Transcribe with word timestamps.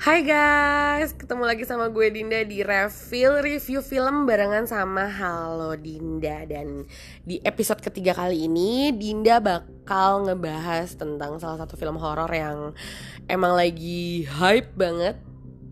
Hai 0.00 0.24
guys, 0.24 1.12
ketemu 1.12 1.44
lagi 1.44 1.68
sama 1.68 1.92
gue 1.92 2.08
Dinda 2.08 2.40
di 2.40 2.64
Reveal 2.64 3.44
Review 3.44 3.84
Film 3.84 4.24
barengan 4.24 4.64
sama 4.64 5.04
Halo 5.04 5.76
Dinda. 5.76 6.48
Dan 6.48 6.88
di 7.20 7.36
episode 7.44 7.84
ketiga 7.84 8.16
kali 8.16 8.48
ini 8.48 8.96
Dinda 8.96 9.44
bakal 9.44 10.24
ngebahas 10.24 10.96
tentang 10.96 11.36
salah 11.36 11.60
satu 11.60 11.76
film 11.76 12.00
horor 12.00 12.32
yang 12.32 12.72
emang 13.28 13.52
lagi 13.52 14.24
hype 14.24 14.72
banget 14.72 15.20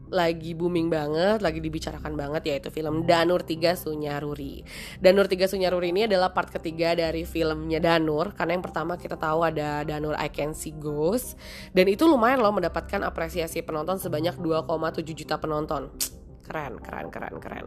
lagi 0.09 0.56
booming 0.56 0.88
banget, 0.88 1.45
lagi 1.45 1.61
dibicarakan 1.61 2.16
banget 2.16 2.43
yaitu 2.48 2.68
film 2.72 3.04
Danur 3.04 3.45
3 3.45 3.77
Sunyaruri. 3.77 4.64
Danur 4.98 5.29
3 5.29 5.48
Sunyaruri 5.48 5.93
ini 5.93 6.08
adalah 6.08 6.32
part 6.32 6.48
ketiga 6.48 6.96
dari 6.96 7.29
filmnya 7.29 7.80
Danur 7.80 8.32
karena 8.32 8.57
yang 8.57 8.64
pertama 8.64 8.96
kita 8.96 9.21
tahu 9.21 9.44
ada 9.44 9.85
Danur 9.85 10.16
I 10.16 10.32
Can 10.32 10.57
See 10.57 10.72
Ghost 10.72 11.36
dan 11.76 11.86
itu 11.89 12.08
lumayan 12.08 12.40
loh 12.40 12.52
mendapatkan 12.52 13.04
apresiasi 13.04 13.61
penonton 13.61 14.00
sebanyak 14.00 14.36
2,7 14.40 15.04
juta 15.13 15.36
penonton. 15.36 15.93
Keren, 16.49 16.80
keren, 16.80 17.13
keren, 17.13 17.36
keren. 17.44 17.66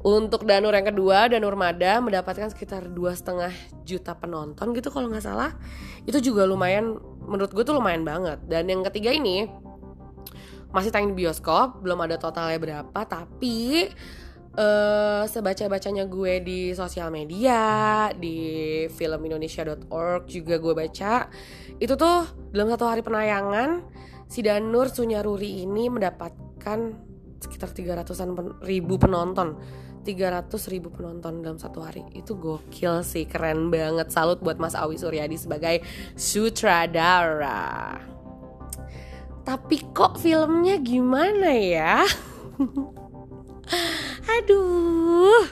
Untuk 0.00 0.48
Danur 0.48 0.72
yang 0.72 0.88
kedua, 0.88 1.28
Danur 1.28 1.60
Mada 1.60 2.00
mendapatkan 2.00 2.48
sekitar 2.48 2.88
dua 2.88 3.12
setengah 3.12 3.52
juta 3.84 4.16
penonton 4.16 4.72
gitu 4.72 4.88
kalau 4.88 5.12
nggak 5.12 5.24
salah. 5.24 5.52
Itu 6.08 6.24
juga 6.24 6.48
lumayan, 6.48 6.96
menurut 7.20 7.52
gue 7.52 7.60
tuh 7.60 7.76
lumayan 7.76 8.00
banget. 8.00 8.40
Dan 8.48 8.72
yang 8.72 8.80
ketiga 8.80 9.12
ini, 9.12 9.44
masih 10.70 10.94
tayang 10.94 11.12
di 11.14 11.26
bioskop 11.26 11.82
belum 11.82 12.06
ada 12.06 12.16
totalnya 12.16 12.58
berapa 12.58 13.00
tapi 13.06 13.90
uh, 14.56 15.22
sebaca-bacanya 15.26 16.06
gue 16.08 16.40
di 16.42 16.60
sosial 16.74 17.12
media 17.12 18.08
di 18.16 18.86
filmindonesia.org 18.90 20.26
juga 20.26 20.56
gue 20.58 20.74
baca. 20.74 21.28
Itu 21.78 21.94
tuh 21.94 22.26
dalam 22.50 22.70
satu 22.72 22.84
hari 22.88 23.02
penayangan 23.04 23.84
si 24.26 24.42
Danur 24.42 24.90
Sunyaruri 24.90 25.62
ini 25.66 25.90
mendapatkan 25.90 26.78
sekitar 27.40 27.70
300-an 27.72 28.30
pen 28.34 28.46
ribu 28.64 28.98
penonton. 28.98 29.56
300 30.00 30.48
ribu 30.72 30.88
penonton 30.88 31.44
dalam 31.44 31.60
satu 31.60 31.84
hari. 31.84 32.00
Itu 32.16 32.40
gokil 32.40 33.04
sih 33.04 33.28
keren 33.28 33.68
banget. 33.68 34.08
Salut 34.08 34.40
buat 34.40 34.56
Mas 34.56 34.72
Awi 34.72 34.96
Suryadi 34.96 35.36
sebagai 35.36 35.84
sutradara 36.16 38.00
tapi 39.50 39.82
kok 39.90 40.14
filmnya 40.22 40.78
gimana 40.78 41.50
ya? 41.50 42.06
Aduh. 44.38 45.42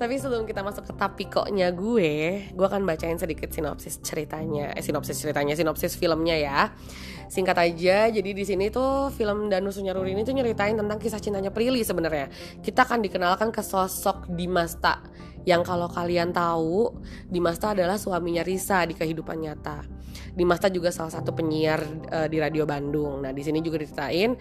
Tapi 0.00 0.16
sebelum 0.16 0.48
kita 0.48 0.64
masuk 0.64 0.88
ke 0.88 0.92
tapi 0.96 1.28
koknya 1.28 1.68
gue, 1.68 2.48
gue 2.48 2.66
akan 2.66 2.88
bacain 2.88 3.20
sedikit 3.20 3.52
sinopsis 3.52 4.00
ceritanya. 4.00 4.72
Eh 4.72 4.80
sinopsis 4.80 5.20
ceritanya, 5.20 5.52
sinopsis 5.52 6.00
filmnya 6.00 6.32
ya. 6.40 6.72
Singkat 7.28 7.60
aja, 7.60 8.08
jadi 8.08 8.30
di 8.32 8.44
sini 8.48 8.72
tuh 8.72 9.12
film 9.12 9.52
Danu 9.52 9.68
Sunyaruri 9.68 10.16
ini 10.16 10.24
tuh 10.24 10.32
nyeritain 10.32 10.72
tentang 10.72 10.96
kisah 10.96 11.20
cintanya 11.20 11.52
Prilly 11.52 11.84
sebenarnya. 11.84 12.32
Kita 12.64 12.88
akan 12.88 13.04
dikenalkan 13.04 13.52
ke 13.52 13.60
sosok 13.60 14.32
Dimasta 14.32 15.04
yang 15.44 15.60
kalau 15.60 15.92
kalian 15.92 16.32
tahu 16.32 16.88
Dimasta 17.28 17.76
adalah 17.76 18.00
suaminya 18.00 18.40
Risa 18.40 18.80
di 18.88 18.96
kehidupan 18.96 19.44
nyata. 19.44 20.01
Dimasta 20.32 20.72
juga 20.72 20.88
salah 20.88 21.12
satu 21.12 21.36
penyiar 21.36 21.84
uh, 22.08 22.24
di 22.24 22.40
Radio 22.40 22.64
Bandung. 22.64 23.20
Nah, 23.20 23.36
di 23.36 23.44
sini 23.44 23.60
juga 23.60 23.76
diceritain 23.76 24.32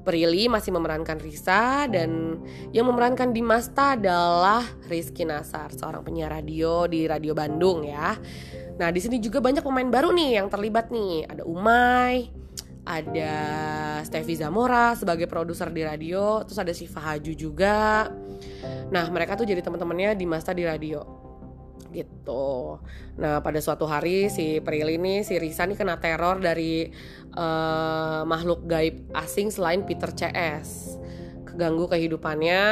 Prilly 0.00 0.48
masih 0.48 0.72
memerankan 0.72 1.20
Risa 1.20 1.84
dan 1.90 2.40
yang 2.72 2.88
memerankan 2.88 3.36
Dimasta 3.36 3.98
adalah 4.00 4.64
Rizky 4.88 5.28
Nasar, 5.28 5.74
seorang 5.76 6.00
penyiar 6.00 6.32
radio 6.32 6.88
di 6.88 7.04
Radio 7.04 7.36
Bandung 7.36 7.84
ya. 7.84 8.16
Nah, 8.80 8.88
di 8.88 9.00
sini 9.02 9.20
juga 9.20 9.44
banyak 9.44 9.60
pemain 9.60 9.90
baru 9.92 10.08
nih 10.14 10.40
yang 10.40 10.48
terlibat 10.48 10.88
nih. 10.88 11.28
Ada 11.28 11.44
Umay, 11.44 12.32
ada 12.88 13.34
Steffi 14.08 14.40
Zamora 14.40 14.96
sebagai 14.96 15.28
produser 15.28 15.68
di 15.68 15.84
radio, 15.84 16.40
terus 16.48 16.58
ada 16.62 16.72
Siva 16.72 17.00
Haju 17.04 17.32
juga. 17.36 18.08
Nah, 18.88 19.04
mereka 19.12 19.36
tuh 19.36 19.44
jadi 19.44 19.60
teman-temannya 19.60 20.16
di 20.16 20.24
Masta 20.24 20.56
di 20.56 20.64
radio 20.64 21.29
gitu. 21.92 22.78
Nah 23.18 23.42
pada 23.44 23.58
suatu 23.58 23.84
hari 23.86 24.30
si 24.32 24.58
Prilly 24.62 24.96
ini 24.96 25.22
si 25.26 25.36
Risa 25.36 25.66
nih 25.66 25.78
kena 25.78 25.98
teror 25.98 26.38
dari 26.38 26.88
uh, 27.34 28.22
makhluk 28.26 28.66
gaib 28.66 29.10
asing 29.14 29.50
selain 29.50 29.82
Peter 29.84 30.10
CS. 30.10 30.98
Keganggu 31.46 31.90
kehidupannya, 31.90 32.62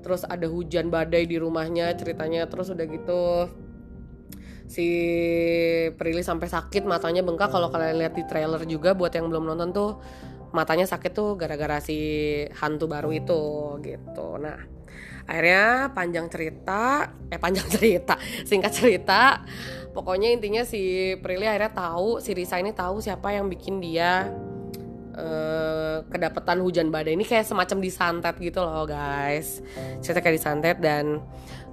terus 0.00 0.22
ada 0.24 0.46
hujan 0.46 0.88
badai 0.88 1.26
di 1.26 1.36
rumahnya 1.36 1.92
ceritanya 1.98 2.46
terus 2.46 2.70
udah 2.70 2.86
gitu 2.86 3.50
si 4.68 4.88
Prilly 5.96 6.20
sampai 6.20 6.46
sakit 6.46 6.84
matanya 6.84 7.24
bengkak 7.24 7.48
kalau 7.48 7.72
kalian 7.72 8.04
lihat 8.04 8.14
di 8.14 8.24
trailer 8.28 8.60
juga 8.68 8.92
buat 8.92 9.10
yang 9.16 9.32
belum 9.32 9.48
nonton 9.48 9.72
tuh 9.72 9.90
matanya 10.52 10.84
sakit 10.88 11.12
tuh 11.12 11.36
gara-gara 11.36 11.80
si 11.80 11.98
hantu 12.56 12.88
baru 12.88 13.12
itu 13.12 13.42
gitu. 13.84 14.40
Nah, 14.40 14.56
akhirnya 15.28 15.92
panjang 15.92 16.26
cerita 16.32 17.12
eh 17.28 17.36
panjang 17.36 17.68
cerita 17.74 18.16
singkat 18.48 18.72
cerita. 18.72 19.44
Pokoknya 19.92 20.30
intinya 20.30 20.62
si 20.62 21.14
Prilly 21.18 21.44
akhirnya 21.44 21.74
tahu 21.74 22.22
si 22.22 22.32
Risa 22.32 22.56
ini 22.56 22.72
tahu 22.72 23.04
siapa 23.04 23.36
yang 23.36 23.46
bikin 23.46 23.78
dia 23.78 24.32
Uh, 25.18 26.06
kedapatan 26.14 26.62
hujan 26.62 26.94
badai. 26.94 27.18
Ini 27.18 27.26
kayak 27.26 27.42
semacam 27.42 27.82
disantet 27.82 28.38
gitu 28.38 28.62
loh 28.62 28.86
guys. 28.86 29.58
Cerita 29.98 30.22
kayak 30.22 30.38
disantet 30.38 30.78
dan 30.78 31.18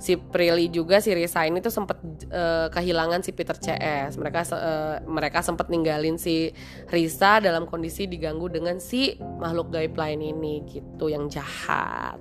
si 0.01 0.19
Prilly 0.19 0.67
juga 0.67 0.99
si 0.99 1.13
Risa 1.15 1.47
ini 1.47 1.61
tuh 1.63 1.71
sempet 1.71 1.97
uh, 2.33 2.67
kehilangan 2.71 3.23
si 3.23 3.31
Peter 3.31 3.55
CS 3.55 4.19
mereka 4.19 4.43
uh, 4.51 4.97
mereka 5.07 5.39
sempet 5.39 5.71
ninggalin 5.71 6.19
si 6.19 6.51
Risa 6.91 7.39
dalam 7.39 7.69
kondisi 7.69 8.09
diganggu 8.09 8.51
dengan 8.51 8.81
si 8.81 9.15
makhluk 9.39 9.71
gaib 9.71 9.95
lain 9.95 10.21
ini 10.21 10.65
gitu 10.67 11.07
yang 11.07 11.31
jahat 11.31 12.19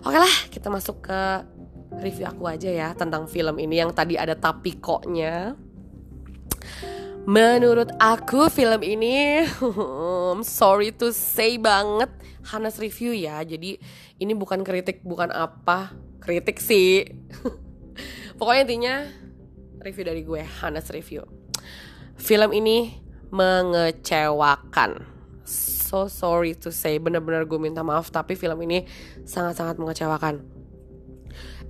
Oke 0.00 0.16
lah, 0.16 0.34
kita 0.48 0.72
masuk 0.72 1.04
ke 1.04 1.20
review 2.00 2.24
aku 2.24 2.48
aja 2.48 2.72
ya 2.72 2.88
tentang 2.96 3.28
film 3.28 3.60
ini 3.60 3.84
yang 3.84 3.92
tadi 3.92 4.16
ada 4.16 4.32
tapi 4.32 4.80
koknya. 4.80 5.52
Menurut 7.28 7.92
aku 8.00 8.48
film 8.48 8.80
ini 8.80 9.44
sorry 10.56 10.96
to 10.96 11.12
say 11.12 11.60
banget 11.60 12.08
Hanes 12.48 12.80
review 12.80 13.12
ya. 13.12 13.44
Jadi 13.44 13.76
ini 14.16 14.32
bukan 14.32 14.64
kritik, 14.64 15.04
bukan 15.04 15.28
apa. 15.28 15.92
Kritik 16.16 16.64
sih. 16.64 17.04
Pokoknya 18.40 18.62
intinya 18.64 18.94
review 19.84 20.04
dari 20.08 20.24
gue 20.24 20.40
Hanes 20.64 20.88
review. 20.88 21.28
Film 22.16 22.56
ini 22.56 22.96
mengecewakan 23.28 25.04
so 25.90 26.06
sorry 26.06 26.54
to 26.54 26.70
say. 26.70 27.02
Bener-bener 27.02 27.42
gue 27.50 27.58
minta 27.58 27.82
maaf 27.82 28.14
tapi 28.14 28.38
film 28.38 28.62
ini 28.62 28.86
sangat-sangat 29.26 29.82
mengecewakan. 29.82 30.38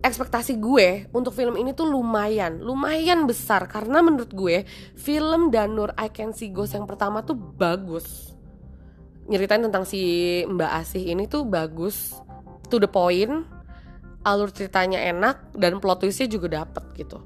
Ekspektasi 0.01 0.61
gue 0.61 1.09
untuk 1.13 1.33
film 1.33 1.57
ini 1.57 1.73
tuh 1.73 1.89
lumayan 1.89 2.61
lumayan 2.61 3.25
besar. 3.25 3.65
Karena 3.73 4.05
menurut 4.05 4.29
gue 4.37 4.69
film 5.01 5.49
Danur 5.49 5.97
I 5.97 6.13
Can 6.13 6.37
See 6.37 6.53
Ghost 6.53 6.77
yang 6.77 6.85
pertama 6.85 7.25
tuh 7.25 7.37
bagus. 7.37 8.37
Nyeritain 9.25 9.65
tentang 9.65 9.89
si 9.89 10.01
Mbak 10.45 10.73
Asih 10.85 11.17
ini 11.17 11.25
tuh 11.25 11.49
bagus. 11.49 12.21
To 12.69 12.77
the 12.77 12.87
point 12.87 13.49
alur 14.21 14.53
ceritanya 14.53 15.01
enak 15.01 15.57
dan 15.57 15.81
plot 15.81 16.05
twistnya 16.05 16.29
juga 16.29 16.61
dapet 16.61 16.85
gitu. 16.97 17.25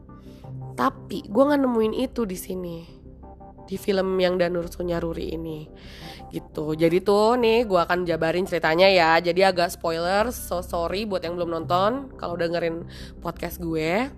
Tapi 0.79 1.27
gue 1.27 1.43
nggak 1.43 1.61
nemuin 1.63 1.95
itu 2.07 2.23
di 2.27 2.39
sini 2.39 3.04
di 3.65 3.77
film 3.81 4.17
yang 4.21 4.37
Danur 4.37 4.69
Sunyaruri 4.69 5.35
ini. 5.35 5.69
Gitu. 6.31 6.75
Jadi 6.75 6.99
tuh 7.01 7.39
nih 7.39 7.65
gue 7.65 7.81
akan 7.81 8.05
jabarin 8.05 8.45
ceritanya 8.45 8.91
ya. 8.91 9.19
Jadi 9.23 9.41
agak 9.47 9.73
spoiler 9.73 10.29
so 10.35 10.61
sorry 10.61 11.07
buat 11.07 11.23
yang 11.23 11.39
belum 11.39 11.63
nonton 11.63 12.15
kalau 12.19 12.35
dengerin 12.35 12.85
podcast 13.23 13.63
gue. 13.63 14.11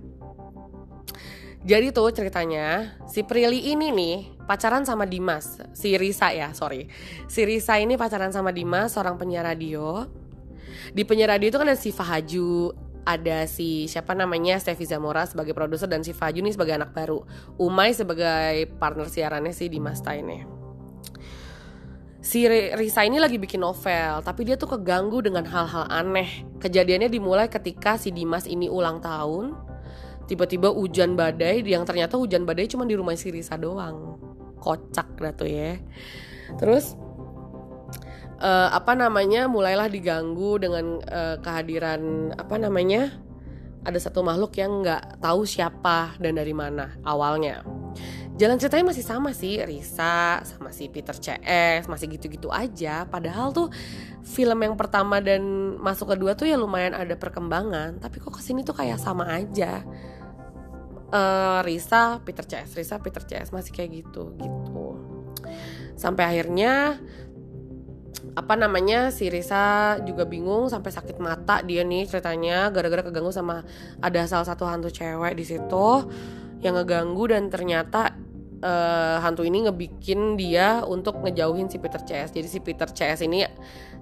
Jadi 1.66 1.90
tuh 1.90 2.14
ceritanya 2.14 2.94
si 3.10 3.26
Prilly 3.26 3.74
ini 3.74 3.90
nih 3.90 4.16
pacaran 4.46 4.86
sama 4.86 5.02
Dimas. 5.02 5.58
Si 5.74 5.98
Risa 5.98 6.30
ya 6.30 6.54
sorry. 6.54 6.86
Si 7.26 7.42
Risa 7.42 7.74
ini 7.82 7.98
pacaran 7.98 8.30
sama 8.30 8.54
Dimas 8.54 8.94
seorang 8.94 9.18
penyiar 9.18 9.42
radio. 9.42 10.06
Di 10.94 11.02
penyiar 11.02 11.34
radio 11.34 11.50
itu 11.50 11.58
kan 11.58 11.66
ada 11.66 11.74
si 11.74 11.90
Fahaju 11.90 12.70
ada 13.06 13.46
si 13.46 13.86
siapa 13.86 14.12
namanya 14.18 14.58
Steffi 14.58 14.84
Zamora 14.84 15.24
sebagai 15.24 15.54
produser 15.54 15.86
dan 15.86 16.02
si 16.02 16.10
Faju 16.10 16.42
nih 16.42 16.54
sebagai 16.58 16.74
anak 16.74 16.90
baru. 16.90 17.22
Umay 17.56 17.94
sebagai 17.94 18.66
partner 18.76 19.06
siarannya 19.06 19.54
si 19.54 19.70
Dimas 19.70 20.02
ini 20.02 20.56
si 22.26 22.42
Risa 22.50 23.06
ini 23.06 23.22
lagi 23.22 23.38
bikin 23.38 23.62
novel 23.62 24.18
tapi 24.26 24.42
dia 24.42 24.58
tuh 24.58 24.74
keganggu 24.74 25.22
dengan 25.22 25.46
hal-hal 25.46 25.86
aneh. 25.86 26.42
Kejadiannya 26.58 27.06
dimulai 27.06 27.46
ketika 27.46 27.94
si 27.94 28.10
Dimas 28.10 28.50
ini 28.50 28.66
ulang 28.66 28.98
tahun 28.98 29.54
tiba-tiba 30.26 30.74
hujan 30.74 31.14
badai 31.14 31.62
yang 31.62 31.86
ternyata 31.86 32.18
hujan 32.18 32.42
badai 32.42 32.66
cuma 32.66 32.82
di 32.82 32.98
rumah 32.98 33.14
si 33.14 33.30
Risa 33.30 33.54
doang. 33.54 34.18
Kocak 34.58 35.22
dah 35.22 35.30
tuh 35.38 35.46
ya. 35.46 35.78
Terus 36.58 36.98
uh, 38.40 38.68
apa 38.72 38.92
namanya 38.96 39.48
mulailah 39.48 39.88
diganggu 39.88 40.60
dengan 40.60 41.00
uh, 41.04 41.36
kehadiran 41.40 42.32
apa 42.36 42.56
namanya 42.60 43.12
ada 43.86 44.02
satu 44.02 44.26
makhluk 44.26 44.58
yang 44.58 44.82
nggak 44.82 45.22
tahu 45.22 45.46
siapa 45.46 46.18
dan 46.18 46.34
dari 46.34 46.50
mana 46.50 46.98
awalnya. 47.06 47.62
Jalan 48.36 48.60
ceritanya 48.60 48.92
masih 48.92 49.06
sama 49.06 49.32
sih 49.32 49.62
Risa 49.64 50.44
sama 50.44 50.68
si 50.68 50.92
Peter 50.92 51.14
CS 51.16 51.88
masih 51.88 52.18
gitu-gitu 52.18 52.52
aja. 52.52 53.08
Padahal 53.08 53.54
tuh 53.54 53.72
film 54.26 54.58
yang 54.60 54.76
pertama 54.76 55.22
dan 55.22 55.40
masuk 55.80 56.12
kedua 56.12 56.36
tuh 56.36 56.50
ya 56.50 56.58
lumayan 56.58 56.92
ada 56.92 57.16
perkembangan 57.16 57.96
tapi 58.02 58.20
kok 58.20 58.36
ke 58.36 58.42
sini 58.44 58.66
tuh 58.66 58.74
kayak 58.76 58.98
sama 59.00 59.30
aja. 59.30 59.86
Uh, 61.06 61.62
Risa 61.62 62.18
Peter 62.26 62.42
CS 62.42 62.74
Risa 62.74 62.98
Peter 62.98 63.22
CS 63.22 63.54
masih 63.54 63.70
kayak 63.70 64.04
gitu 64.04 64.34
gitu. 64.36 64.98
Sampai 65.96 66.28
akhirnya 66.28 67.00
apa 68.36 68.52
namanya 68.52 69.08
si 69.08 69.32
Risa 69.32 69.96
juga 70.04 70.28
bingung 70.28 70.68
sampai 70.68 70.92
sakit 70.92 71.16
mata 71.24 71.64
dia 71.64 71.80
nih 71.80 72.04
ceritanya 72.04 72.68
gara-gara 72.68 73.00
keganggu 73.00 73.32
sama 73.32 73.64
ada 74.04 74.28
salah 74.28 74.44
satu 74.44 74.68
hantu 74.68 74.92
cewek 74.92 75.32
di 75.40 75.44
situ 75.48 75.88
yang 76.60 76.76
ngeganggu 76.76 77.32
dan 77.32 77.48
ternyata 77.48 78.12
uh, 78.60 79.16
hantu 79.24 79.40
ini 79.40 79.64
ngebikin 79.64 80.36
dia 80.36 80.84
untuk 80.84 81.20
ngejauhin 81.24 81.72
si 81.72 81.80
Peter 81.80 82.00
CS. 82.00 82.32
Jadi 82.32 82.48
si 82.48 82.58
Peter 82.60 82.88
CS 82.88 83.24
ini 83.24 83.44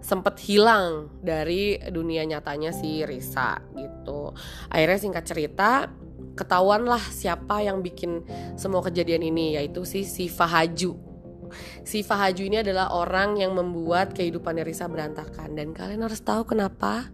sempet 0.03 0.39
hilang 0.43 1.15
dari 1.23 1.79
dunia 1.79 2.27
nyatanya 2.27 2.75
si 2.75 3.07
Risa 3.07 3.59
gitu. 3.79 4.35
Akhirnya 4.71 4.99
singkat 4.99 5.25
cerita 5.31 5.87
ketahuan 6.35 6.91
lah 6.91 7.03
siapa 7.03 7.63
yang 7.63 7.83
bikin 7.83 8.27
semua 8.59 8.83
kejadian 8.83 9.23
ini 9.23 9.55
yaitu 9.55 9.87
si 9.87 10.03
Siva 10.03 10.51
Haju 10.51 11.14
Si 11.83 12.05
Fahaju 12.05 12.43
ini 12.45 12.61
adalah 12.61 12.93
orang 12.95 13.41
yang 13.41 13.57
membuat 13.57 14.13
kehidupan 14.15 14.61
Risa 14.63 14.89
berantakan. 14.89 15.57
Dan 15.57 15.73
kalian 15.73 16.05
harus 16.05 16.21
tahu 16.21 16.57
kenapa. 16.57 17.09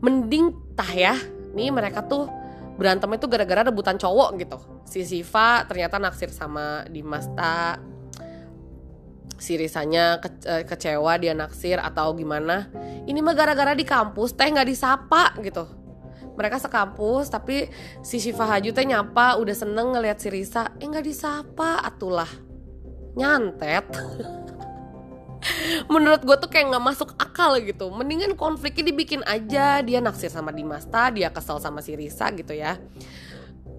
Mending 0.00 0.76
tah 0.76 0.92
ya, 0.92 1.16
nih 1.56 1.72
mereka 1.72 2.04
tuh 2.04 2.28
berantem 2.76 3.08
itu 3.16 3.26
gara-gara 3.26 3.64
rebutan 3.64 3.96
cowok 3.96 4.30
gitu. 4.36 4.58
Si 4.84 5.02
Siva 5.02 5.64
ternyata 5.64 5.96
naksir 5.96 6.28
sama 6.28 6.84
Dimas 6.92 7.26
tak 7.32 7.80
si 9.36 9.56
Risanya 9.56 10.20
ke, 10.20 10.28
eh, 10.48 10.64
kecewa 10.64 11.16
dia 11.20 11.32
naksir 11.32 11.80
atau 11.80 12.12
gimana. 12.16 12.68
Ini 13.08 13.20
mah 13.20 13.34
gara-gara 13.36 13.72
di 13.72 13.84
kampus 13.84 14.36
teh 14.36 14.48
nggak 14.48 14.68
disapa 14.68 15.36
gitu. 15.40 15.64
Mereka 16.36 16.60
sekampus 16.60 17.32
tapi 17.32 17.68
si 18.04 18.20
Siva 18.20 18.44
Haju 18.44 18.70
teh 18.72 18.84
nyapa 18.84 19.40
udah 19.40 19.56
seneng 19.56 19.96
ngeliat 19.96 20.20
si 20.20 20.28
Risa. 20.28 20.76
Eh 20.76 20.84
nggak 20.84 21.04
disapa 21.04 21.80
atulah 21.80 22.28
nyantet. 23.16 23.88
Menurut 25.92 26.22
gue 26.22 26.36
tuh 26.38 26.50
kayak 26.50 26.74
nggak 26.74 26.84
masuk 26.84 27.10
akal 27.16 27.56
gitu. 27.62 27.88
Mendingan 27.90 28.34
konfliknya 28.34 28.92
dibikin 28.92 29.22
aja. 29.24 29.80
Dia 29.80 29.98
naksir 30.02 30.30
sama 30.30 30.52
Dimasta 30.52 31.10
dia 31.10 31.32
kesel 31.32 31.58
sama 31.58 31.80
si 31.80 31.96
Risa 31.96 32.30
gitu 32.34 32.52
ya. 32.52 32.76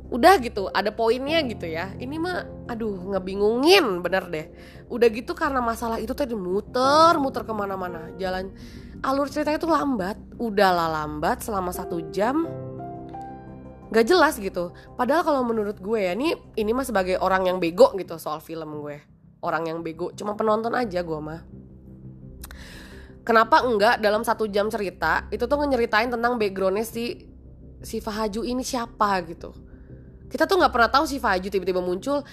Udah 0.08 0.40
gitu 0.40 0.72
ada 0.72 0.90
poinnya 0.90 1.44
gitu 1.44 1.68
ya. 1.68 1.92
Ini 2.00 2.16
mah 2.18 2.68
aduh 2.72 3.16
ngebingungin 3.16 4.00
bener 4.00 4.24
deh. 4.32 4.46
Udah 4.88 5.08
gitu 5.12 5.36
karena 5.36 5.60
masalah 5.60 6.00
itu 6.00 6.16
tadi 6.16 6.34
muter 6.34 7.20
muter 7.20 7.44
ke 7.44 7.52
mana-mana. 7.52 8.16
Jalan 8.16 8.56
alur 9.04 9.28
ceritanya 9.28 9.60
tuh 9.60 9.72
lambat. 9.72 10.16
Udahlah 10.40 11.04
lambat 11.04 11.44
selama 11.44 11.76
satu 11.76 12.00
jam. 12.10 12.48
Nggak 13.88 14.06
jelas 14.08 14.36
gitu. 14.40 14.72
Padahal 14.96 15.24
kalau 15.24 15.42
menurut 15.44 15.80
gue 15.80 16.00
ya 16.00 16.16
ini 16.16 16.36
ini 16.56 16.72
mah 16.72 16.88
sebagai 16.88 17.20
orang 17.20 17.52
yang 17.52 17.58
bego 17.60 17.92
gitu 18.00 18.16
soal 18.16 18.40
film 18.40 18.80
gue 18.84 19.17
orang 19.42 19.70
yang 19.70 19.80
bego 19.86 20.14
cuma 20.14 20.34
penonton 20.34 20.74
aja 20.74 21.02
gue 21.02 21.20
mah. 21.20 21.42
Kenapa 23.28 23.60
enggak 23.60 24.00
dalam 24.00 24.24
satu 24.24 24.48
jam 24.48 24.72
cerita 24.72 25.28
itu 25.36 25.44
tuh 25.44 25.60
nyeritain 25.68 26.08
tentang 26.08 26.40
backgroundnya 26.40 26.88
si 26.88 27.28
si 27.84 28.00
Fahaju 28.00 28.48
ini 28.48 28.64
siapa 28.64 29.20
gitu. 29.28 29.52
Kita 30.28 30.48
tuh 30.48 30.60
nggak 30.60 30.72
pernah 30.72 30.90
tahu 30.92 31.06
si 31.08 31.20
Fahaju 31.20 31.48
tiba-tiba 31.48 31.84
muncul. 31.84 32.24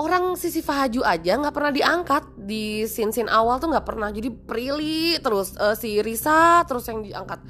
Orang 0.00 0.40
si 0.40 0.48
si 0.48 0.64
Fahaju 0.64 1.04
aja 1.04 1.40
nggak 1.40 1.54
pernah 1.56 1.72
diangkat. 1.72 2.24
Di 2.36 2.84
scene-scene 2.84 3.32
awal 3.32 3.60
tuh 3.60 3.72
nggak 3.72 3.86
pernah. 3.86 4.08
Jadi 4.12 4.28
Prilly 4.28 5.20
terus 5.24 5.56
uh, 5.56 5.72
si 5.72 6.00
Risa 6.04 6.64
terus 6.68 6.84
yang 6.88 7.00
diangkat. 7.00 7.40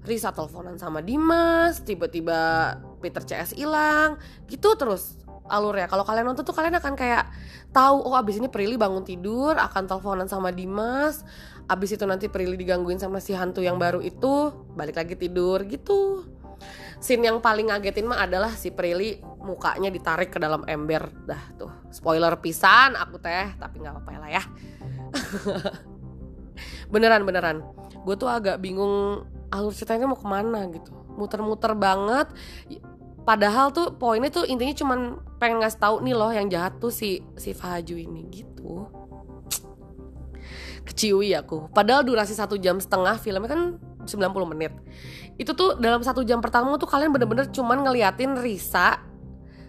Risa 0.00 0.32
teleponan 0.32 0.80
sama 0.80 1.04
Dimas 1.04 1.84
tiba-tiba 1.84 2.72
Peter 3.04 3.20
CS 3.20 3.56
hilang. 3.56 4.16
Gitu 4.48 4.68
terus 4.76 5.20
alurnya. 5.50 5.90
Kalau 5.90 6.06
kalian 6.06 6.30
nonton 6.30 6.46
tuh 6.46 6.54
kalian 6.54 6.78
akan 6.78 6.94
kayak 6.94 7.26
tahu 7.74 8.06
oh 8.06 8.14
abis 8.14 8.38
ini 8.38 8.46
Prilly 8.46 8.78
bangun 8.78 9.02
tidur 9.02 9.58
akan 9.58 9.90
teleponan 9.90 10.30
sama 10.30 10.54
Dimas. 10.54 11.26
Abis 11.66 11.98
itu 11.98 12.04
nanti 12.06 12.30
Prilly 12.30 12.54
digangguin 12.54 13.02
sama 13.02 13.18
si 13.18 13.34
hantu 13.34 13.60
yang 13.60 13.76
baru 13.76 13.98
itu 13.98 14.54
balik 14.78 14.96
lagi 14.96 15.18
tidur 15.18 15.66
gitu. 15.66 16.24
Scene 17.00 17.24
yang 17.24 17.40
paling 17.40 17.72
ngagetin 17.72 18.06
mah 18.06 18.22
adalah 18.22 18.52
si 18.54 18.70
Prilly 18.70 19.18
mukanya 19.42 19.90
ditarik 19.90 20.30
ke 20.30 20.38
dalam 20.38 20.62
ember. 20.70 21.10
Dah 21.26 21.42
tuh 21.58 21.72
spoiler 21.90 22.38
pisan 22.38 22.94
aku 22.94 23.18
teh 23.18 23.58
tapi 23.58 23.82
nggak 23.82 23.92
apa-apa 23.98 24.10
lah 24.22 24.30
ya. 24.30 24.42
beneran 26.92 27.26
beneran. 27.26 27.66
Gue 28.06 28.16
tuh 28.16 28.30
agak 28.30 28.62
bingung 28.62 29.26
alur 29.50 29.74
ceritanya 29.74 30.06
mau 30.06 30.18
ke 30.18 30.26
mana 30.30 30.64
gitu 30.70 31.00
muter-muter 31.20 31.74
banget 31.74 32.30
padahal 33.26 33.74
tuh 33.74 33.92
poinnya 33.98 34.32
tuh 34.32 34.48
intinya 34.48 34.72
cuman 34.72 35.00
pengen 35.40 35.64
ngasih 35.64 35.80
tahu 35.80 35.96
nih 36.04 36.12
loh 36.12 36.28
yang 36.28 36.52
jahat 36.52 36.76
tuh 36.76 36.92
si 36.92 37.24
si 37.40 37.56
Fahaju 37.56 37.96
ini 37.96 38.28
gitu. 38.28 38.84
Keciwi 40.84 41.32
aku. 41.32 41.72
Padahal 41.72 42.04
durasi 42.04 42.36
satu 42.36 42.60
jam 42.60 42.76
setengah 42.76 43.16
filmnya 43.16 43.48
kan 43.48 43.62
90 44.04 44.52
menit. 44.52 44.76
Itu 45.40 45.56
tuh 45.56 45.80
dalam 45.80 46.04
satu 46.04 46.20
jam 46.28 46.44
pertama 46.44 46.76
tuh 46.76 46.86
kalian 46.86 47.08
bener-bener 47.08 47.48
cuman 47.48 47.80
ngeliatin 47.80 48.36
Risa 48.36 49.00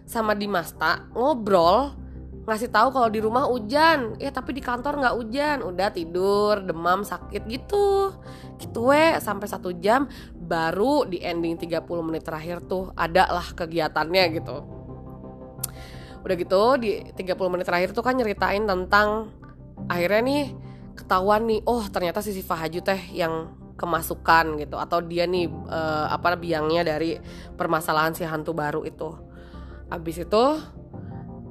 sama 0.04 0.36
Dimasta 0.36 1.08
ngobrol 1.16 1.96
ngasih 2.42 2.74
tahu 2.74 2.92
kalau 2.92 3.08
di 3.08 3.24
rumah 3.24 3.48
hujan. 3.48 4.20
Ya 4.20 4.36
tapi 4.36 4.52
di 4.52 4.60
kantor 4.60 5.00
nggak 5.00 5.16
hujan. 5.16 5.58
Udah 5.64 5.88
tidur 5.96 6.60
demam 6.68 7.08
sakit 7.08 7.48
gitu. 7.48 8.12
Gitu 8.60 8.92
we 8.92 9.16
sampai 9.24 9.48
satu 9.48 9.72
jam 9.80 10.12
baru 10.36 11.08
di 11.08 11.24
ending 11.24 11.56
30 11.56 11.88
menit 12.04 12.28
terakhir 12.28 12.60
tuh 12.68 12.92
ada 13.00 13.24
lah 13.32 13.48
kegiatannya 13.56 14.24
gitu 14.36 14.81
udah 16.22 16.36
gitu 16.38 16.64
di 16.78 17.02
30 17.18 17.54
menit 17.54 17.66
terakhir 17.66 17.92
tuh 17.92 18.06
kan 18.06 18.14
nyeritain 18.14 18.64
tentang 18.66 19.34
akhirnya 19.90 20.22
nih 20.22 20.44
ketahuan 20.94 21.50
nih 21.50 21.66
oh 21.66 21.82
ternyata 21.90 22.22
si 22.22 22.36
Siva 22.36 22.56
Haju 22.58 22.80
teh 22.86 23.02
yang 23.16 23.58
kemasukan 23.74 24.62
gitu 24.62 24.78
atau 24.78 25.02
dia 25.02 25.26
nih 25.26 25.50
uh, 25.50 26.06
apa 26.14 26.38
biangnya 26.38 26.86
dari 26.86 27.18
permasalahan 27.58 28.14
si 28.14 28.22
hantu 28.22 28.54
baru 28.54 28.86
itu 28.86 29.10
abis 29.90 30.22
itu 30.22 30.44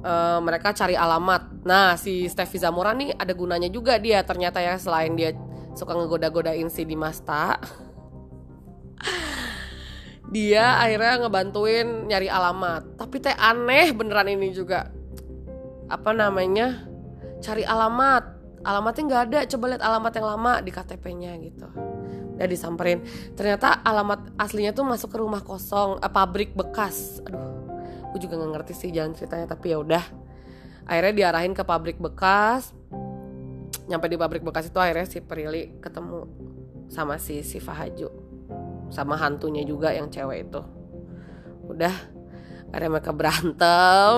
uh, 0.05 0.41
mereka 0.41 0.73
cari 0.73 0.97
alamat. 0.97 1.65
Nah, 1.65 1.97
si 2.01 2.27
Steffi 2.29 2.57
Zamora 2.57 2.97
nih 2.97 3.13
ada 3.17 3.33
gunanya 3.37 3.69
juga 3.69 4.01
dia 4.01 4.25
ternyata 4.25 4.61
ya 4.61 4.81
selain 4.81 5.13
dia 5.17 5.37
suka 5.77 5.93
ngegoda-godain 5.93 6.69
si 6.73 6.89
Dimasta. 6.89 7.61
Dia 10.31 10.79
akhirnya 10.79 11.27
ngebantuin 11.27 12.07
nyari 12.07 12.31
alamat. 12.31 12.97
Tapi 12.97 13.17
teh 13.19 13.35
aneh 13.35 13.91
beneran 13.91 14.31
ini 14.31 14.55
juga. 14.55 14.91
Apa 15.91 16.15
namanya? 16.15 16.87
Cari 17.43 17.67
alamat. 17.67 18.39
Alamatnya 18.63 19.03
nggak 19.11 19.23
ada. 19.31 19.39
Coba 19.51 19.65
lihat 19.75 19.83
alamat 19.83 20.13
yang 20.15 20.27
lama 20.27 20.53
di 20.63 20.71
KTP-nya 20.71 21.35
gitu. 21.43 21.67
Udah 22.39 22.47
disamperin. 22.47 23.03
Ternyata 23.35 23.83
alamat 23.83 24.39
aslinya 24.39 24.71
tuh 24.71 24.87
masuk 24.87 25.11
ke 25.13 25.19
rumah 25.19 25.43
kosong, 25.43 25.99
eh, 25.99 26.13
pabrik 26.13 26.55
bekas. 26.55 27.19
Aduh, 27.27 27.51
gue 28.11 28.21
juga 28.27 28.39
nggak 28.39 28.53
ngerti 28.59 28.73
sih 28.75 28.91
jalan 28.91 29.15
ceritanya 29.15 29.47
tapi 29.47 29.71
ya 29.71 29.79
udah 29.79 30.05
akhirnya 30.91 31.15
diarahin 31.15 31.55
ke 31.55 31.63
pabrik 31.63 32.03
bekas 32.03 32.75
nyampe 33.87 34.11
di 34.11 34.19
pabrik 34.19 34.43
bekas 34.43 34.71
itu 34.71 34.79
akhirnya 34.79 35.07
si 35.07 35.23
Prilly 35.23 35.79
ketemu 35.79 36.27
sama 36.91 37.23
si 37.23 37.47
si 37.47 37.63
Fahaju 37.63 38.30
sama 38.91 39.15
hantunya 39.17 39.63
juga 39.63 39.95
yang 39.95 40.11
cewek 40.11 40.51
itu. 40.51 40.61
Udah 41.71 41.95
akhirnya 42.71 42.91
mereka 42.91 43.11
berantem. 43.15 44.15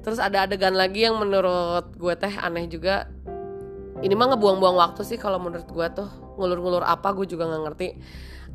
Terus 0.00 0.16
ada 0.16 0.48
adegan 0.48 0.72
lagi 0.72 1.04
yang 1.04 1.20
menurut 1.20 1.92
gue 1.96 2.14
teh 2.16 2.32
aneh 2.40 2.66
juga. 2.66 3.08
Ini 4.00 4.16
mah 4.16 4.32
ngebuang-buang 4.32 4.76
waktu 4.80 5.04
sih 5.04 5.20
kalau 5.20 5.36
menurut 5.36 5.68
gue 5.68 5.86
tuh. 5.92 6.08
Ngulur-ngulur 6.40 6.80
apa 6.80 7.12
gue 7.12 7.28
juga 7.28 7.44
nggak 7.48 7.62
ngerti. 7.68 7.88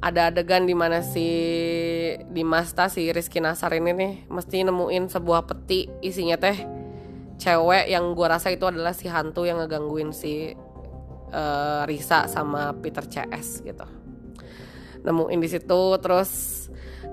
Ada 0.01 0.33
adegan 0.33 0.65
di 0.65 0.73
mana 0.73 1.05
si 1.05 1.27
Dimasta 2.33 2.89
si 2.89 3.07
Rizky 3.13 3.39
Nasar 3.39 3.71
ini 3.77 3.93
nih 3.93 4.13
mesti 4.27 4.65
nemuin 4.65 5.05
sebuah 5.13 5.45
peti. 5.45 5.85
Isinya 6.01 6.41
teh 6.41 6.57
cewek 7.37 7.85
yang 7.93 8.17
gue 8.17 8.27
rasa 8.27 8.49
itu 8.49 8.65
adalah 8.65 8.97
si 8.97 9.05
hantu 9.05 9.45
yang 9.45 9.61
ngegangguin 9.61 10.09
si 10.09 10.57
uh, 11.29 11.83
Risa 11.85 12.25
sama 12.25 12.73
Peter 12.79 13.05
CS 13.05 13.61
gitu 13.61 14.04
nemuin 15.05 15.39
di 15.39 15.49
situ 15.49 15.81
terus 16.01 16.31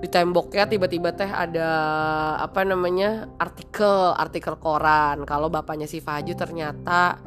di 0.01 0.11
temboknya 0.11 0.67
tiba-tiba 0.67 1.15
teh 1.15 1.29
ada 1.29 1.69
apa 2.41 2.65
namanya 2.67 3.29
artikel 3.39 4.11
artikel 4.17 4.59
koran 4.59 5.23
kalau 5.23 5.47
bapaknya 5.47 5.87
si 5.87 6.03
Faju 6.03 6.33
ternyata 6.35 7.21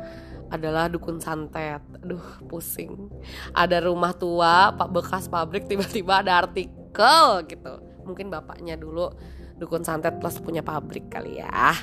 adalah 0.51 0.87
dukun 0.87 1.19
santet. 1.19 1.83
Aduh, 2.03 2.23
pusing. 2.47 3.11
Ada 3.51 3.83
rumah 3.83 4.15
tua, 4.15 4.71
pak 4.75 4.89
bekas 4.95 5.27
pabrik, 5.27 5.67
tiba-tiba 5.67 6.23
ada 6.23 6.47
artikel 6.47 7.43
gitu. 7.51 7.83
Mungkin 8.07 8.31
bapaknya 8.31 8.79
dulu 8.79 9.11
dukun 9.59 9.83
santet 9.83 10.23
plus 10.23 10.39
punya 10.39 10.63
pabrik 10.63 11.11
kali 11.11 11.43
ya. 11.43 11.75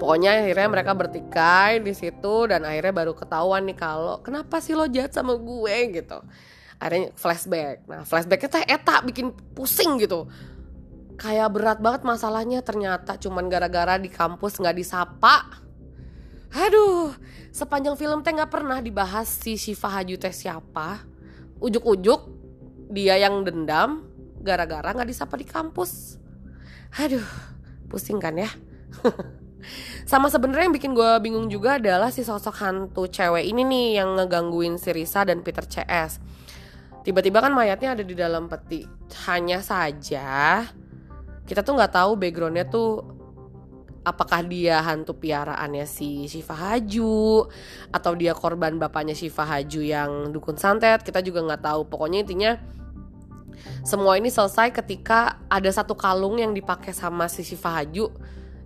Pokoknya 0.00 0.40
akhirnya 0.40 0.68
mereka 0.72 0.96
bertikai 0.96 1.84
di 1.84 1.92
situ 1.92 2.48
dan 2.48 2.64
akhirnya 2.64 3.04
baru 3.04 3.12
ketahuan 3.12 3.68
nih 3.68 3.76
kalau 3.76 4.24
kenapa 4.24 4.56
sih 4.64 4.72
lo 4.72 4.88
jahat 4.88 5.12
sama 5.12 5.36
gue 5.36 5.76
gitu. 5.92 6.24
Akhirnya 6.80 7.12
flashback. 7.12 7.84
Nah 7.84 8.08
flashbacknya 8.08 8.48
teh 8.48 8.64
eta 8.64 9.04
bikin 9.04 9.36
pusing 9.52 10.00
gitu. 10.00 10.24
Kayak 11.20 11.52
berat 11.52 11.78
banget 11.84 12.08
masalahnya 12.08 12.64
ternyata 12.64 13.20
cuman 13.20 13.52
gara-gara 13.52 14.00
di 14.00 14.08
kampus 14.08 14.56
nggak 14.56 14.72
disapa. 14.80 15.60
Aduh, 16.56 17.12
sepanjang 17.52 18.00
film 18.00 18.24
teh 18.24 18.32
nggak 18.32 18.48
pernah 18.48 18.80
dibahas 18.80 19.28
si 19.28 19.60
Shiva 19.60 20.00
Haju 20.00 20.16
teh 20.16 20.32
siapa. 20.32 21.04
Ujuk-ujuk 21.60 22.24
dia 22.88 23.20
yang 23.20 23.44
dendam 23.44 24.08
gara-gara 24.40 24.96
nggak 24.96 25.12
disapa 25.12 25.36
di 25.36 25.44
kampus. 25.44 26.16
Aduh, 26.96 27.28
pusing 27.92 28.16
kan 28.16 28.40
ya. 28.40 28.48
Sama 30.10 30.26
sebenarnya 30.26 30.66
yang 30.66 30.74
bikin 30.74 30.90
gue 30.90 31.10
bingung 31.22 31.46
juga 31.46 31.78
adalah 31.78 32.10
si 32.10 32.26
sosok 32.26 32.58
hantu 32.58 33.06
cewek 33.06 33.46
ini 33.46 33.62
nih 33.62 34.02
yang 34.02 34.18
ngegangguin 34.18 34.74
si 34.74 34.90
Risa 34.90 35.22
dan 35.22 35.46
Peter 35.46 35.62
CS. 35.62 36.18
Tiba-tiba 37.06 37.38
kan 37.38 37.54
mayatnya 37.54 37.94
ada 37.94 38.02
di 38.02 38.18
dalam 38.18 38.50
peti. 38.50 38.82
Hanya 39.30 39.62
saja 39.62 40.66
kita 41.46 41.62
tuh 41.62 41.78
nggak 41.78 41.94
tahu 41.94 42.18
backgroundnya 42.18 42.66
tuh 42.66 43.06
apakah 44.02 44.42
dia 44.42 44.82
hantu 44.82 45.14
piaraannya 45.14 45.86
si 45.86 46.26
Shiva 46.26 46.58
Haju 46.58 47.46
atau 47.94 48.12
dia 48.18 48.34
korban 48.34 48.82
bapaknya 48.82 49.14
Shiva 49.14 49.46
Haju 49.46 49.78
yang 49.78 50.34
dukun 50.34 50.58
santet 50.58 51.06
kita 51.06 51.22
juga 51.22 51.46
nggak 51.46 51.62
tahu 51.70 51.86
pokoknya 51.86 52.26
intinya 52.26 52.58
semua 53.86 54.18
ini 54.18 54.26
selesai 54.26 54.74
ketika 54.74 55.38
ada 55.46 55.70
satu 55.70 55.94
kalung 55.94 56.42
yang 56.42 56.50
dipakai 56.50 56.90
sama 56.90 57.30
si 57.30 57.46
Shiva 57.46 57.78
Haju 57.78 58.10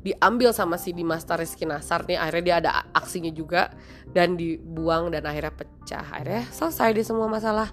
diambil 0.05 0.53
sama 0.53 0.77
si 0.77 0.93
Dimas 0.93 1.25
Rizky 1.25 1.65
Nasar 1.65 2.05
nih 2.05 2.21
akhirnya 2.21 2.45
dia 2.45 2.57
ada 2.61 2.71
aksinya 2.93 3.33
juga 3.33 3.73
dan 4.13 4.37
dibuang 4.37 5.09
dan 5.09 5.25
akhirnya 5.25 5.57
pecah. 5.57 6.05
Akhirnya 6.05 6.45
selesai 6.53 6.93
deh 6.93 7.07
semua 7.09 7.27
masalah. 7.27 7.73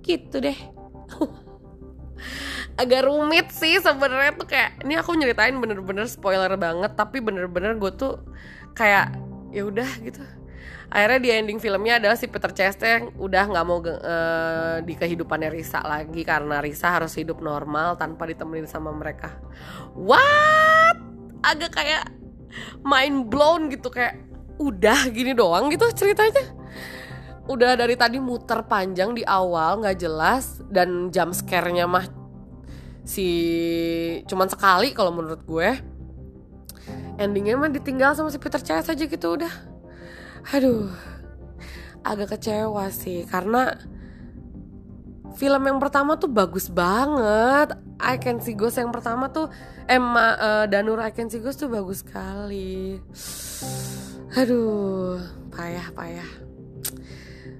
Gitu 0.00 0.40
deh. 0.40 0.56
Agak 2.80 3.04
rumit 3.04 3.52
sih 3.52 3.76
sebenarnya 3.84 4.32
tuh 4.34 4.48
kayak 4.48 4.80
ini 4.88 4.96
aku 4.96 5.12
nyeritain 5.12 5.54
bener-bener 5.60 6.08
spoiler 6.08 6.56
banget 6.56 6.94
tapi 6.96 7.20
bener-bener 7.20 7.76
gue 7.76 7.92
tuh 7.92 8.24
kayak 8.72 9.12
ya 9.52 9.68
udah 9.68 9.90
gitu. 10.00 10.24
Akhirnya 10.88 11.20
di 11.20 11.28
ending 11.28 11.60
filmnya 11.60 12.00
adalah 12.00 12.16
si 12.16 12.32
Peter 12.32 12.48
Chester 12.48 12.88
yang 12.88 13.04
udah 13.20 13.44
nggak 13.44 13.66
mau 13.68 13.84
uh, 13.84 14.80
di 14.80 14.96
kehidupannya 14.96 15.52
Risa 15.52 15.84
lagi 15.84 16.24
karena 16.24 16.64
Risa 16.64 16.88
harus 16.88 17.12
hidup 17.12 17.44
normal 17.44 18.00
tanpa 18.00 18.24
ditemenin 18.24 18.64
sama 18.64 18.88
mereka. 18.96 19.36
What 19.92 21.07
agak 21.42 21.78
kayak 21.78 22.04
mind 22.82 23.28
blown 23.30 23.68
gitu 23.70 23.90
kayak 23.92 24.18
udah 24.58 25.08
gini 25.10 25.32
doang 25.32 25.70
gitu 25.70 25.86
ceritanya. 25.94 26.42
Udah 27.48 27.78
dari 27.80 27.96
tadi 27.96 28.20
muter 28.20 28.60
panjang 28.68 29.16
di 29.16 29.24
awal 29.24 29.80
nggak 29.80 29.98
jelas 29.98 30.60
dan 30.68 31.08
jam 31.08 31.32
scare-nya 31.32 31.88
mah 31.88 32.04
si 33.08 33.28
cuman 34.28 34.52
sekali 34.52 34.92
kalau 34.92 35.14
menurut 35.14 35.40
gue. 35.46 35.70
Endingnya 37.18 37.58
mah 37.58 37.72
ditinggal 37.72 38.14
sama 38.14 38.30
si 38.30 38.38
Peter 38.38 38.62
Chase 38.62 38.94
aja 38.94 39.04
gitu 39.04 39.26
udah. 39.34 39.50
Aduh 40.54 40.92
agak 42.06 42.38
kecewa 42.38 42.88
sih 42.88 43.26
karena 43.26 43.74
film 45.36 45.62
yang 45.66 45.78
pertama 45.82 46.16
tuh 46.16 46.30
bagus 46.30 46.70
banget. 46.70 47.76
I 47.98 48.16
Can 48.16 48.38
See 48.38 48.54
Ghost 48.54 48.78
yang 48.78 48.94
pertama 48.94 49.28
tuh 49.28 49.50
Emma 49.84 50.38
uh, 50.38 50.64
Danur 50.70 51.02
I 51.02 51.10
Can 51.10 51.28
See 51.28 51.42
Ghost 51.42 51.60
tuh 51.60 51.68
bagus 51.68 52.06
sekali. 52.06 52.96
Aduh 54.38 55.18
payah 55.50 55.90
payah. 55.92 56.30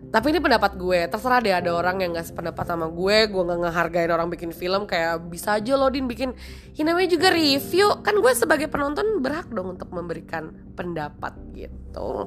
Tapi 0.08 0.32
ini 0.32 0.40
pendapat 0.40 0.80
gue 0.80 1.04
terserah 1.04 1.44
deh 1.44 1.52
ada 1.52 1.68
orang 1.68 2.00
yang 2.00 2.16
gak 2.16 2.32
sependapat 2.32 2.64
sama 2.64 2.88
gue 2.88 3.28
gue 3.28 3.42
gak 3.44 3.60
ngehargain 3.60 4.08
orang 4.08 4.32
bikin 4.32 4.56
film 4.56 4.88
kayak 4.88 5.20
bisa 5.28 5.60
aja 5.60 5.76
lo 5.76 5.92
din 5.92 6.08
bikin. 6.08 6.32
Ini 6.72 6.82
namanya 6.88 7.12
juga 7.12 7.28
review. 7.28 8.00
Kan 8.00 8.16
gue 8.25 8.32
sebagai 8.32 8.72
penonton 8.72 9.20
berhak 9.20 9.52
dong 9.52 9.76
untuk 9.76 9.92
memberikan 9.92 10.48
pendapat 10.72 11.37
gitu 11.52 12.25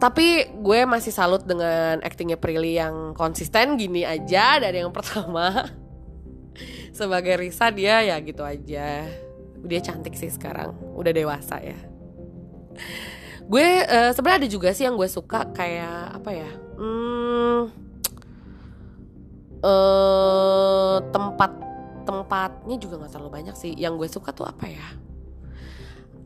tapi 0.00 0.48
gue 0.48 0.80
masih 0.88 1.12
salut 1.12 1.44
dengan 1.44 2.00
actingnya 2.00 2.40
Prilly 2.40 2.80
yang 2.80 3.12
konsisten 3.12 3.76
gini 3.76 4.08
aja 4.08 4.56
dari 4.56 4.80
yang 4.80 4.90
pertama. 4.96 5.68
Sebagai 6.90 7.36
Risa 7.36 7.68
dia 7.68 8.00
ya 8.00 8.16
gitu 8.24 8.40
aja. 8.40 9.04
Dia 9.60 9.80
cantik 9.84 10.16
sih 10.16 10.32
sekarang. 10.32 10.72
Udah 10.96 11.12
dewasa 11.12 11.60
ya. 11.60 11.76
Gue 13.44 13.84
uh, 13.84 14.10
sebenarnya 14.16 14.46
ada 14.46 14.48
juga 14.48 14.72
sih 14.72 14.88
yang 14.88 14.96
gue 14.96 15.10
suka 15.10 15.52
kayak 15.52 16.22
apa 16.22 16.30
ya 16.30 16.50
hmm, 16.78 17.60
uh, 19.58 20.96
tempat 21.10 21.50
tempatnya 22.06 22.76
juga 22.80 23.04
nggak 23.04 23.12
terlalu 23.12 23.30
banyak 23.42 23.56
sih. 23.58 23.76
Yang 23.76 23.94
gue 24.00 24.08
suka 24.16 24.32
tuh 24.32 24.48
apa 24.48 24.64
ya 24.64 25.09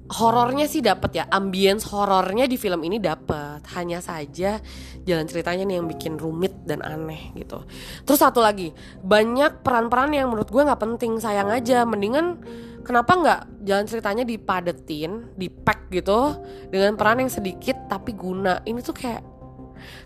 horornya 0.05 0.69
sih 0.69 0.85
dapat 0.85 1.17
ya 1.17 1.25
ambience 1.33 1.89
horornya 1.89 2.45
di 2.45 2.61
film 2.61 2.85
ini 2.85 3.01
dapat 3.01 3.65
hanya 3.73 4.05
saja 4.05 4.61
jalan 5.09 5.25
ceritanya 5.25 5.65
nih 5.65 5.81
yang 5.81 5.89
bikin 5.89 6.21
rumit 6.21 6.53
dan 6.69 6.85
aneh 6.85 7.33
gitu. 7.33 7.65
Terus 8.05 8.21
satu 8.21 8.45
lagi 8.45 8.77
banyak 9.01 9.65
peran-peran 9.65 10.13
yang 10.13 10.29
menurut 10.29 10.53
gue 10.53 10.61
nggak 10.61 10.81
penting 10.81 11.17
sayang 11.17 11.49
aja. 11.49 11.89
Mendingan 11.89 12.41
kenapa 12.85 13.13
nggak 13.17 13.41
jalan 13.65 13.87
ceritanya 13.89 14.25
dipadetin 14.29 15.33
dipack 15.41 15.89
gitu 15.89 16.37
dengan 16.69 17.01
peran 17.01 17.25
yang 17.25 17.33
sedikit 17.33 17.89
tapi 17.89 18.13
guna. 18.13 18.61
Ini 18.61 18.81
tuh 18.85 18.97
kayak 18.97 19.23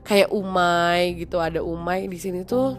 kayak 0.06 0.30
umai 0.34 1.14
gitu 1.18 1.38
ada 1.38 1.62
umai 1.62 2.10
di 2.10 2.18
sini 2.18 2.42
tuh 2.42 2.74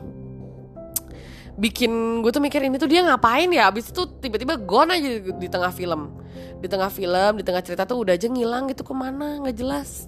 bikin 1.59 2.23
gue 2.23 2.31
tuh 2.31 2.39
mikir 2.39 2.63
ini 2.63 2.79
tuh 2.79 2.87
dia 2.87 3.03
ngapain 3.03 3.51
ya? 3.51 3.67
Abis 3.67 3.91
itu 3.91 4.07
tiba-tiba 4.23 4.55
gone 4.55 4.95
aja 4.95 5.09
di 5.19 5.47
tengah 5.51 5.69
film. 5.75 6.15
Di 6.63 6.67
tengah 6.71 6.87
film 6.87 7.33
di 7.39 7.43
tengah 7.43 7.61
cerita 7.63 7.83
tuh 7.83 8.07
udah 8.07 8.15
aja 8.15 8.31
ngilang 8.31 8.71
gitu 8.71 8.87
ke 8.87 8.93
mana? 8.95 9.43
Nggak 9.43 9.55
jelas. 9.59 10.07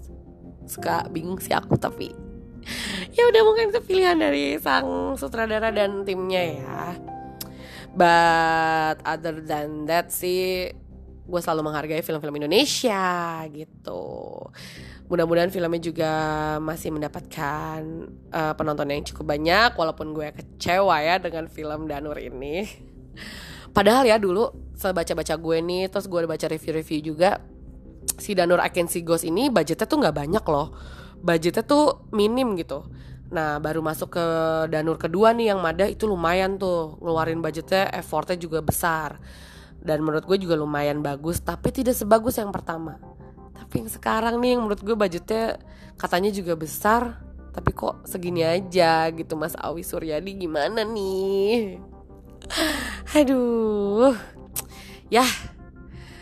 Suka 0.66 1.06
bingung 1.12 1.38
sih 1.44 1.52
aku 1.52 1.76
tapi 1.76 2.16
ya 3.18 3.28
udah 3.28 3.42
mungkin 3.44 3.74
itu 3.74 3.82
pilihan 3.84 4.16
dari 4.16 4.56
sang 4.58 5.20
sutradara 5.20 5.70
dan 5.70 6.08
timnya 6.08 6.42
ya. 6.58 6.80
But 7.92 9.04
other 9.04 9.44
than 9.44 9.92
that 9.92 10.16
sih 10.16 10.72
gue 11.22 11.40
selalu 11.42 11.62
menghargai 11.70 12.02
film-film 12.02 12.42
Indonesia 12.42 13.42
gitu. 13.54 14.04
Mudah-mudahan 15.08 15.52
filmnya 15.54 15.82
juga 15.82 16.14
masih 16.64 16.90
mendapatkan 16.96 17.80
uh, 18.32 18.54
penonton 18.56 18.88
yang 18.90 19.04
cukup 19.06 19.36
banyak 19.38 19.76
walaupun 19.76 20.16
gue 20.16 20.32
kecewa 20.34 20.98
ya 21.04 21.20
dengan 21.22 21.46
film 21.52 21.86
Danur 21.86 22.18
ini. 22.18 22.66
Padahal 23.76 24.04
ya 24.04 24.20
dulu 24.20 24.52
sebaca-baca 24.76 25.36
gue 25.38 25.58
nih 25.62 25.84
terus 25.88 26.10
gue 26.10 26.26
baca 26.26 26.48
review-review 26.50 27.00
juga 27.14 27.40
si 28.18 28.34
Danur 28.34 28.60
Agency 28.60 29.06
Ghost 29.06 29.24
ini 29.24 29.48
budgetnya 29.48 29.88
tuh 29.88 30.00
nggak 30.02 30.16
banyak 30.16 30.46
loh. 30.50 30.74
Budgetnya 31.22 31.64
tuh 31.64 32.10
minim 32.12 32.58
gitu. 32.58 32.84
Nah 33.32 33.62
baru 33.64 33.80
masuk 33.80 34.18
ke 34.18 34.26
Danur 34.74 35.00
kedua 35.00 35.32
nih 35.32 35.56
yang 35.56 35.64
Mada 35.64 35.88
itu 35.88 36.10
lumayan 36.10 36.58
tuh. 36.60 37.00
Ngeluarin 37.00 37.40
budgetnya 37.40 37.94
effortnya 37.94 38.36
juga 38.36 38.60
besar 38.60 39.22
dan 39.82 40.06
menurut 40.06 40.26
gue 40.30 40.38
juga 40.38 40.54
lumayan 40.58 41.02
bagus 41.02 41.42
tapi 41.42 41.74
tidak 41.74 41.98
sebagus 41.98 42.38
yang 42.38 42.54
pertama. 42.54 43.02
Tapi 43.58 43.86
yang 43.86 43.90
sekarang 43.90 44.38
nih 44.42 44.58
yang 44.58 44.62
menurut 44.66 44.82
gue 44.82 44.96
budgetnya 44.96 45.58
katanya 45.98 46.30
juga 46.34 46.54
besar 46.58 47.22
tapi 47.52 47.76
kok 47.76 48.08
segini 48.08 48.48
aja 48.48 49.12
gitu 49.12 49.36
Mas 49.36 49.58
Awi 49.60 49.84
Suryadi 49.84 50.38
gimana 50.38 50.86
nih? 50.86 51.82
Aduh. 53.20 54.16
Ya 55.12 55.26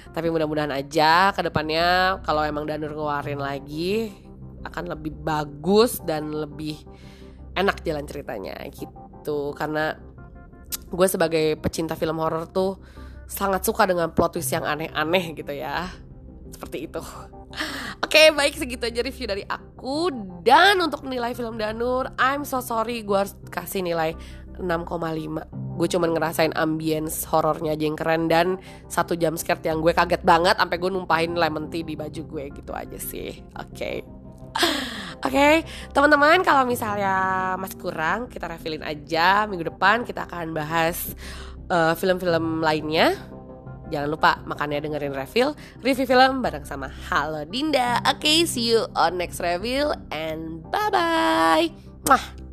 tapi 0.10 0.34
mudah-mudahan 0.34 0.74
aja 0.74 1.30
ke 1.32 1.42
depannya 1.46 2.18
kalau 2.26 2.42
emang 2.42 2.66
Danur 2.66 2.98
ngeluarin 2.98 3.40
lagi 3.40 4.10
akan 4.66 4.92
lebih 4.92 5.16
bagus 5.16 6.02
dan 6.04 6.34
lebih 6.34 6.76
enak 7.56 7.86
jalan 7.86 8.04
ceritanya 8.10 8.58
gitu. 8.74 9.54
Karena 9.54 9.96
gue 10.90 11.08
sebagai 11.08 11.56
pecinta 11.62 11.94
film 11.94 12.18
horor 12.20 12.50
tuh 12.50 12.82
sangat 13.30 13.62
suka 13.62 13.86
dengan 13.86 14.10
plot 14.10 14.36
twist 14.36 14.50
yang 14.50 14.66
aneh-aneh 14.66 15.38
gitu 15.38 15.54
ya. 15.54 15.94
Seperti 16.50 16.90
itu. 16.90 17.00
Oke 18.04 18.26
okay, 18.26 18.28
baik 18.34 18.58
segitu 18.58 18.90
aja 18.90 19.06
review 19.06 19.30
dari 19.30 19.46
aku. 19.46 20.10
Dan 20.42 20.82
untuk 20.82 21.06
nilai 21.06 21.38
film 21.38 21.62
Danur 21.62 22.10
I'm 22.18 22.42
so 22.42 22.60
sorry 22.60 23.06
gue 23.06 23.16
harus 23.16 23.38
kasih 23.54 23.86
nilai 23.86 24.18
6,5 24.60 25.80
Gue 25.80 25.88
cuman 25.88 26.12
ngerasain 26.12 26.52
ambience 26.60 27.24
horornya 27.32 27.80
aja 27.80 27.84
yang 27.88 27.96
keren 27.96 28.28
Dan 28.28 28.60
satu 28.92 29.16
jam 29.16 29.40
skirt 29.40 29.64
yang 29.64 29.80
gue 29.80 29.96
kaget 29.96 30.20
banget 30.28 30.60
Sampai 30.60 30.76
gue 30.76 30.92
numpahin 30.92 31.40
lemon 31.40 31.72
tea 31.72 31.88
di 31.88 31.96
baju 31.96 32.22
gue 32.28 32.44
gitu 32.52 32.72
aja 32.76 33.00
sih. 33.00 33.40
Oke. 33.56 33.72
Okay. 33.72 33.96
Oke, 35.20 35.36
okay, 35.36 35.56
teman-teman 35.92 36.42
kalau 36.48 36.64
misalnya 36.64 37.54
masih 37.60 37.76
kurang 37.76 38.32
kita 38.32 38.48
refillin 38.48 38.84
aja. 38.84 39.44
Minggu 39.46 39.68
depan 39.68 40.08
kita 40.08 40.26
akan 40.26 40.56
bahas 40.56 41.12
uh, 41.70 41.94
film-film 41.96 42.60
lainnya. 42.60 43.16
Jangan 43.90 44.10
lupa 44.10 44.38
makannya 44.46 44.86
dengerin 44.86 45.18
review 45.18 45.58
Review 45.82 46.06
film 46.06 46.46
bareng 46.46 46.62
sama 46.62 46.94
Halo 47.10 47.42
Dinda. 47.50 47.98
Oke 48.06 48.22
okay, 48.22 48.38
see 48.46 48.70
you 48.70 48.86
on 48.94 49.18
next 49.18 49.42
review 49.42 49.90
And 50.14 50.62
bye-bye. 50.70 51.74
Mwah 52.06 52.49